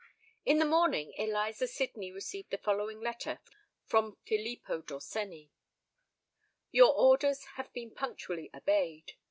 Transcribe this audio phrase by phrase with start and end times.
[0.45, 3.39] In the morning Eliza Sydney received the following letter
[3.85, 5.51] from Filippo Dorsenni:—
[6.71, 9.13] "Your orders have been punctually obeyed.